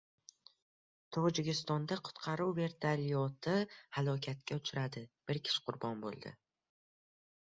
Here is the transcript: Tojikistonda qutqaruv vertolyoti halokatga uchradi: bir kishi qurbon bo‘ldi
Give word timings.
Tojikistonda 1.17 1.97
qutqaruv 2.07 2.53
vertolyoti 2.61 3.53
halokatga 3.99 4.61
uchradi: 4.61 5.05
bir 5.31 5.45
kishi 5.49 5.63
qurbon 5.69 6.03
bo‘ldi 6.07 6.35